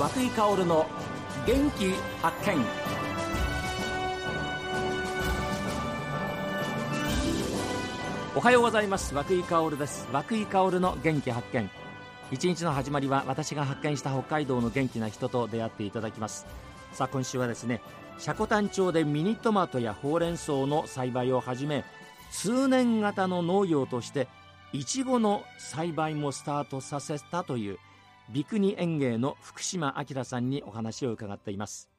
[0.00, 0.86] 井薫の
[1.46, 1.92] 元気
[2.22, 2.56] 発見。
[8.34, 9.14] おはようございます。
[9.14, 10.08] 和井薫です。
[10.10, 11.70] 和井薫の元気発見。
[12.30, 16.46] 一日の始まりは私が発見した北海道の元気な人と出会っていただきます。
[16.92, 17.82] さあ今週はですね
[18.16, 21.84] 積丹町でミニトマトやほうれん草の栽培をはじめ
[22.30, 24.28] 通年型の農業として
[24.72, 27.78] いちごの栽培もスタートさせたという
[28.32, 31.90] 三国園芸の福島明さんにお話を伺っています。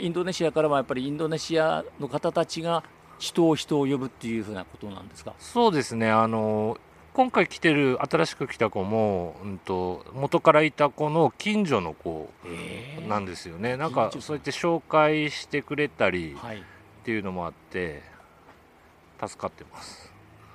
[0.00, 2.82] インドネシアからはやっぱりインドネシアの方たちが
[3.18, 5.34] 人を人を呼ぶっていうふうなことなんですか？
[5.38, 6.10] そうですね。
[6.10, 6.78] あの
[7.12, 12.30] 今回来てる新しく来た子も、うんと、元からいた子の近所の子
[13.08, 18.02] なんですよね、えー、なんかそうやって紹介してくれたりっていうのもあって、
[19.20, 20.10] 助かってます。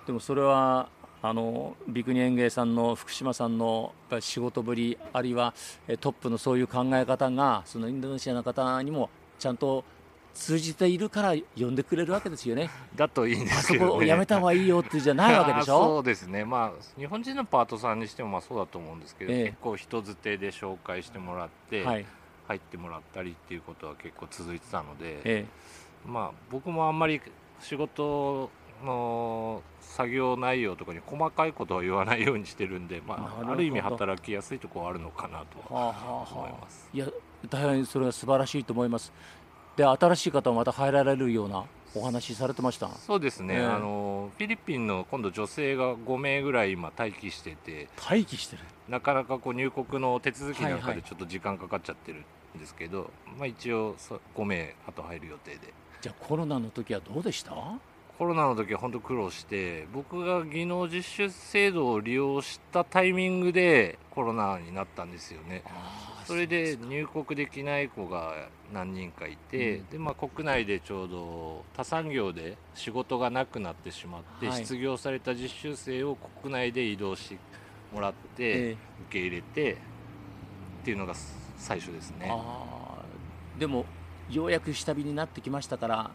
[0.07, 0.89] でもそれは
[1.25, 5.53] あのビクニ園芸さんの福島さんの仕事ぶりあるいは
[6.01, 9.85] トップのそういう考え方がそのインドネシアの方にもちゃんと
[10.33, 12.69] 通じているから呼んでくれるわけですよね。
[12.93, 15.83] だといいんですけど、ね、そこやめた方がいいよってじゃないわけでしょ？
[15.83, 22.05] そうですね、まあ、日本人のパートさんにしてもまあそうだと思うんですけど、ええ、結構人づてで紹介してもらって、はい、
[22.49, 25.45] 入ってもらったりっていうことは結構続いてたので、え、
[26.05, 27.21] まあ、僕もあんまり
[27.61, 28.49] 仕事
[28.83, 36.89] の作業内容とかに細かいことは言わないようにしてるんで、まあ、ある意味働きやすいところはあるのかなとは思います。
[36.93, 37.07] いや
[37.49, 39.11] 大変それは素晴らしいと思います。
[39.75, 42.89] で新しい方もまた入られるようなお話されてました？
[42.89, 48.63] そうですね、あのフィリピンの今度女性が5名ぐらい今待機してて待機してる。
[48.89, 52.23] なかなかこう入国の手続きなんかでちょっと時間かかっちゃってる
[52.55, 53.95] んですけど、はいはい、まあ、一応
[54.35, 55.73] 5名あと入る予定で。
[56.01, 57.53] じゃあコロナの時はどうでした？
[58.17, 65.63] コロナの時は本当苦労して僕が技能実習制度を利用したタイミングでコロナになったんですよね。
[66.25, 77.37] それで入国できない子が何人かいて、うん、でまあ、国内でちょうど他産業で仕事がなくなってしまって、はい、失業された実習生を国内で移動して
[77.93, 78.77] もらって、受
[79.11, 79.75] け入れてっ
[80.85, 81.13] ていうのが
[81.57, 82.31] 最初ですね。
[83.59, 83.85] でも
[84.29, 86.11] ようやく下火になってきましたから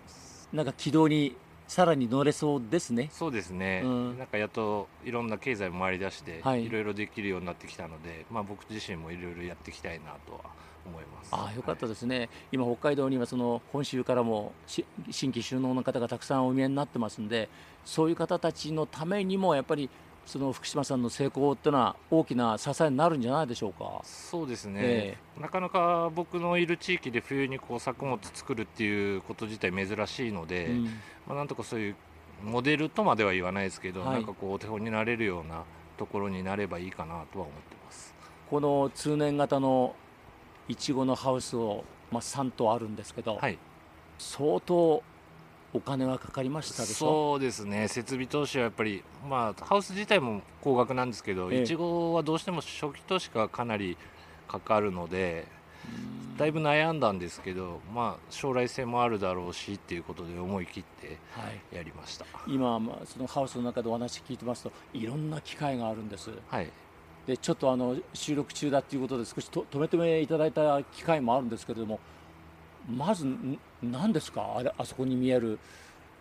[0.52, 1.36] なんか軌道に
[1.68, 3.10] さらに乗れそうですね。
[3.12, 10.40] そうですね、うん、なんかやっといろんな経済も回り出して、はい、いろいろできるようになってきたので、まあ、僕自身もいろいろやっていきたいなとは
[10.86, 11.28] 思います。
[11.32, 14.84] あよかったですね、はい、今、北海道にはその本州からも新
[15.30, 17.50] 規就農の方がたくさんお見えになってますんで
[17.84, 19.90] そういう方たちのためにもやっぱり
[20.28, 24.02] その福島さんの成功っていうのは大きな支えになるんじゃないでしょうか？
[24.04, 30.90] そうですね、えー、なかなか僕のいる地域で冬にこう作物作るっていうこと自体珍しいので、うん、ま
[31.30, 31.96] あ、なんとかそういう
[32.44, 35.64] モデルとまでは言わないですけど、はい、なんかこうお手本になれるような
[35.96, 38.14] ところになればいいかなとは思ってます。
[38.50, 39.94] この通年型の
[40.68, 43.58] いちごのハウスを、まあ、3棟あるんですけど、はい、
[44.18, 45.02] 相当
[45.74, 46.94] お金はかかりましたでしょ？
[46.94, 47.88] そうですね。
[47.88, 53.96] 設備投資はやっぱり、まあ、ハウス自体も高額なんですけど、いちごはどうしても初期投資がかなり
[54.48, 55.46] かかるので
[56.38, 61.18] だいぶ悩んだんですけど、まあ、将来性もあるだろうしっていうことで思い切って
[61.74, 66.70] やりました、はい、今、まあ、そのハウスの中でお話聞いてますといろんな機会があるんです、はい、
[67.26, 71.98] でちょっとあの収録中だということで少しと止めていただいた機会もあるんですけれども
[72.88, 73.26] まず
[73.82, 74.54] 何ですか？
[74.56, 75.58] あれあそこに見える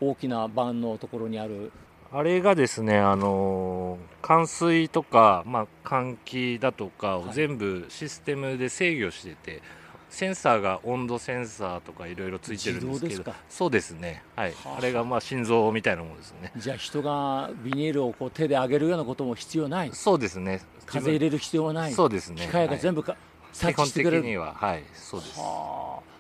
[0.01, 1.72] 大きな盤のところにある。
[2.11, 9.61] あれがですね、あの冠水とか、まあ、換気だとかを全部システムで制御してて、はい、
[10.09, 16.53] センサーが温度センサーとかいろいろついてるんですけどそうですね、はい、はあ、あれがまあ心臓みたいなものですね。
[16.55, 19.89] じゃあ人がビニールをこう手で上げるようなことも必要ない？
[19.91, 20.61] そうですね。
[20.85, 21.91] 風入れる必要はない？
[21.91, 22.44] そうですね。
[22.44, 24.84] 機械が全部か、はい、察知してくれる基本的にははい。
[24.94, 25.39] そうです。
[25.41, 26.16] はあ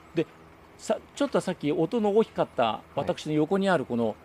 [0.77, 4.15] さちょっとさっき音の大きかった私の横にあるこの、はい、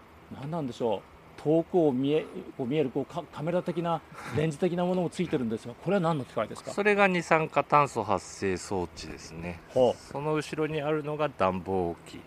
[0.43, 1.01] 何なんでしょう
[1.43, 2.25] 遠くを見え
[2.57, 4.01] こう見えるこうカメラ的な
[4.37, 6.71] レンズ的なものもついてるんですがこれは何の機械ですか？
[6.71, 12.21] それが二酸化炭素発生装置ですね、はあ、その後ろにあるのが暖房機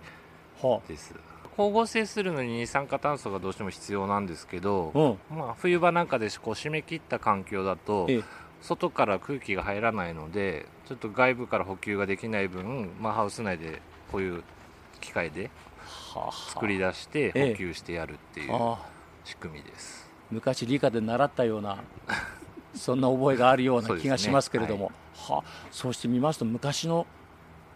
[0.87, 4.91] です、はあ、光合成するのに二酸化炭素がどうしても必要なんですけど、
[5.31, 8.23] うん、まあ、冬場なんかでこう締め切った環境だと、ええ。
[8.61, 13.79] 外から空気が入らないのでちょっと外部から補給ができない分、まあ、ハウス内で
[14.15, 14.43] こういう
[15.01, 15.49] 機械で
[16.53, 18.77] 作り出して補給してやるっていう
[19.25, 21.79] 仕組みです、昔理科で習ったような
[22.73, 27.05] そんな覚えがあるような気がしますけれども、ねはい、はそうして見ますと昔の、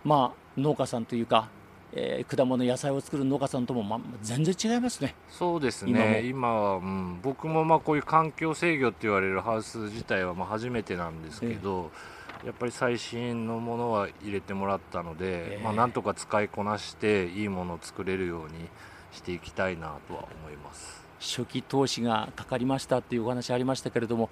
[0.06, 1.50] まあ、農家さんというか、
[1.92, 5.16] えー、果物野菜を作る農家さんとも、ま、全然違いますね。
[5.28, 6.22] そうですね。
[6.24, 18.70] 今は、うん、僕もまあこういう環境制御って言われるハウス自体はまあ初めてなんですけど、えやっぱり最新のものは入れてもらったので、えー、まあ、なんとか使いこなしていいものを作れるように
[19.12, 21.04] していきたいなとは思います。
[21.20, 24.30] 初期投資がかかりましたっていうお話ありましたけれども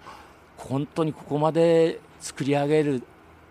[0.56, 3.04] 本当にここまで作り上げる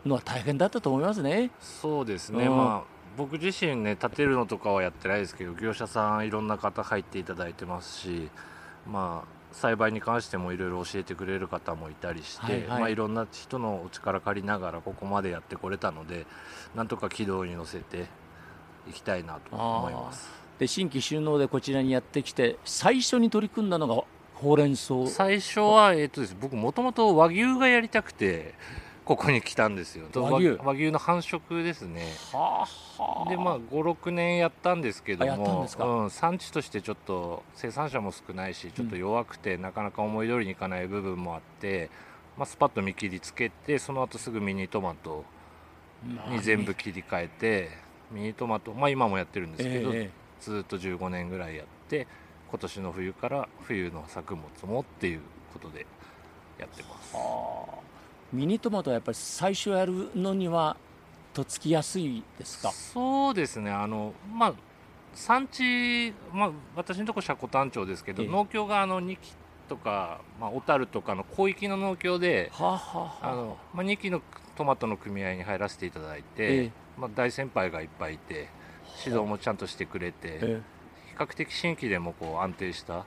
[0.06, 1.50] のは大変だったと思いますね。
[1.60, 8.30] そうですね、うん、まあ僕自身ね建てるのとかはやってないですけど業者さんいろんな方入っていただいてますし
[8.86, 12.80] まあ栽培に関してもいろいろ教えてくれる方もいたりして、はいはい。
[12.80, 16.26] まあ、いろんな人のお力借りながらここまでやってこれたので
[16.74, 18.06] なんとか軌道に乗せて
[18.88, 20.28] いきたいなと思います。
[20.58, 24.02] で新規収納でこちらにやってきて最初に取り組んだのが
[24.34, 25.06] ほうれん草。
[25.06, 28.54] 最初は、えーとです、僕もともと和牛がやりたくて
[29.06, 30.06] ここに来たんですよ。
[30.16, 30.58] 和牛。
[30.60, 32.12] 和牛の繁殖ですね。
[32.32, 32.66] は
[32.98, 35.68] あでまあ56年やったんですけども。
[35.78, 41.88] うん、産地としてちょっと生産者も少ないしちょっと弱くて、うん、なかなか思い通りにいかない部分もあって、
[42.36, 45.24] まあ、スパッと見切りつけてその後すぐミニトマト
[46.28, 47.70] に全部切り替えて
[48.10, 52.08] ミニトマトまあ今もやってるんですけど、えー、ずっと15年ぐらいやって
[52.50, 55.20] 今年の冬から冬の作物もっていう
[55.52, 55.86] ことで
[56.58, 57.14] やってます。
[58.32, 60.76] はあミニトマトはやっぱり最初やるのには
[61.32, 62.70] とっつきやすいですか？
[62.72, 63.70] そうですね。
[63.70, 64.54] あのまあ
[65.14, 69.34] 産地、まあ、私のところ積丹町ですけど、ええ、農協があの2期
[69.66, 73.34] とか、まあ、小樽とかの広域の農協で、はあはあ、あ。
[73.34, 74.20] のまあ、2期の
[74.56, 78.48] トマトの組合に入らせていただいて、え、まあ、大先輩がいっぱいいて
[79.06, 80.44] 指導もちゃんとしてくれて、比
[81.16, 83.04] 較的新規でもこう安定した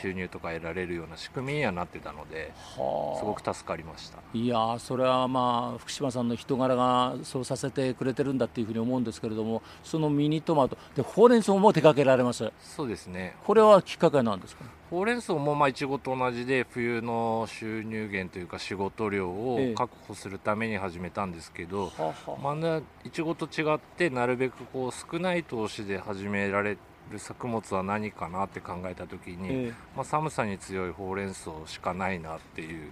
[0.00, 4.18] 収入とか得られるような仕組みにはなってたのですごく助かりました。
[4.34, 12.50] いやそれはまあ福島さんの人柄がそうさせてくれてるんだっていうふうに思うんですけれどもそのミニトマトでほうれん草も手掛けられます。
[12.60, 13.36] そうですね。
[13.44, 14.64] これはきっかけなんですか？
[14.90, 26.76] ほうれん草もまあいちごと同じで冬の収入源というか仕事量を確保するために始めたんですけど、ええ、まあ、いちごと違ってなるべくこう少ない投資で始められ
[27.12, 32.90] る作物は何かなって考えた時に、えー、まあ、寒さに強いほうれん草しかないなっていう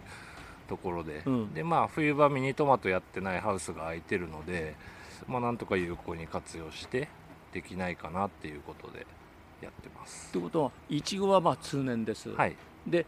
[0.69, 4.76] ところでうん、でまあ、冬場ミニトマトやってないハウスが空いてるので、
[5.26, 7.08] まあ、なんとか有効に活用して
[7.52, 9.05] できないかなっていうことで
[9.61, 10.31] やってます。
[10.31, 12.31] ということはいちごはまあ通年です。
[12.31, 12.56] はい、
[12.87, 13.05] で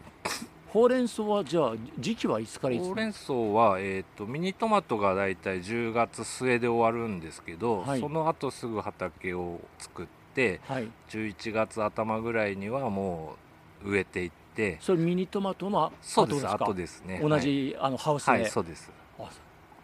[0.73, 10.22] ほうれん草はじゃあ時期はいつからいつほうれん草は、えーと、ミニトマトが大体10月末で終わるんですけど、はい、その後すぐ畑を作って、
[10.67, 13.37] はい、11月頭ぐらいにはも
[13.85, 14.79] う植えていって。
[14.81, 16.55] それミニトマトの後ですか？
[16.55, 17.21] 後ですね。
[17.23, 18.91] 同じ、はい、あのハウスで、はい、そうです。
[19.19, 19.29] あ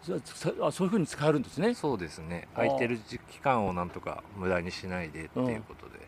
[0.01, 1.73] そそういうふうに使えるんですね。
[1.73, 2.47] そうですね。
[2.55, 2.99] 空いてる
[3.29, 5.98] 期間をなんとか無駄にしないでっていうことで、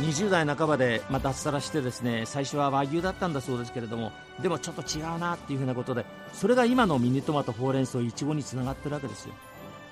[0.00, 9.34] 20代半ばで、まあ、脱サラしてですね最初は和牛だったんだそうですけれどもでもちょっと違うなっていうふうなことでそれが今のミニトマトほうれん草いちごにつながってるわけですよ。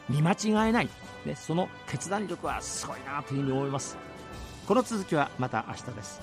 [0.09, 0.89] 見間違えない、
[1.27, 3.99] ね、その決断力はすごいなというふうに思います。
[4.67, 6.23] この続きはまた明日です。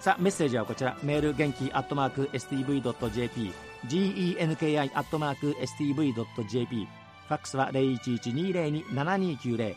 [0.00, 0.96] さあメッセージはこちら。
[1.02, 3.52] メール元気アットマーク STV.jp
[3.88, 6.86] genki アットマーク STV.jp
[7.28, 9.74] ファックスは0112027290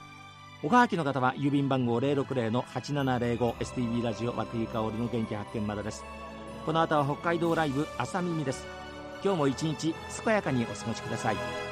[0.63, 6.03] おはがきの方は郵便番号 060-8705STV ラジオ和久井香織の元気発見までです。
[6.65, 8.65] この後は北海道ライブ朝耳です。
[9.23, 11.66] 今日も一日健やかにお過ごしください。